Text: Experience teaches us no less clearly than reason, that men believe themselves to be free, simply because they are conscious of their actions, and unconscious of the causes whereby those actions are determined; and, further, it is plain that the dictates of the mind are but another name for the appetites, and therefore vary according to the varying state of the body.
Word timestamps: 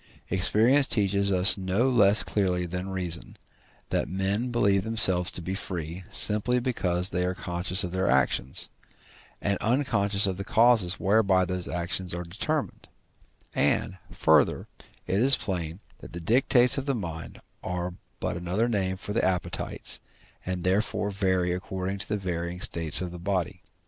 Experience 0.31 0.87
teaches 0.87 1.31
us 1.31 1.59
no 1.59 1.87
less 1.87 2.23
clearly 2.23 2.65
than 2.65 2.89
reason, 2.89 3.37
that 3.91 4.07
men 4.07 4.49
believe 4.49 4.83
themselves 4.83 5.29
to 5.29 5.43
be 5.43 5.53
free, 5.53 6.03
simply 6.09 6.59
because 6.59 7.11
they 7.11 7.23
are 7.23 7.35
conscious 7.35 7.83
of 7.83 7.91
their 7.91 8.09
actions, 8.09 8.69
and 9.41 9.59
unconscious 9.59 10.25
of 10.25 10.37
the 10.37 10.43
causes 10.43 10.99
whereby 10.99 11.45
those 11.45 11.67
actions 11.67 12.15
are 12.15 12.23
determined; 12.23 12.87
and, 13.53 13.99
further, 14.11 14.65
it 15.05 15.19
is 15.19 15.37
plain 15.37 15.79
that 15.99 16.13
the 16.13 16.19
dictates 16.19 16.79
of 16.79 16.87
the 16.87 16.95
mind 16.95 17.39
are 17.63 17.93
but 18.19 18.35
another 18.35 18.67
name 18.67 18.97
for 18.97 19.13
the 19.13 19.23
appetites, 19.23 19.99
and 20.43 20.63
therefore 20.63 21.11
vary 21.11 21.51
according 21.51 21.99
to 21.99 22.09
the 22.09 22.17
varying 22.17 22.59
state 22.59 23.01
of 23.01 23.11
the 23.11 23.19
body. 23.19 23.61